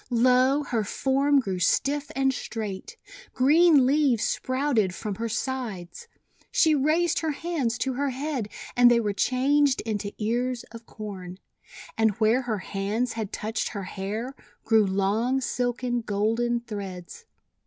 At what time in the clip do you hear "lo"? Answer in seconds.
0.09-0.63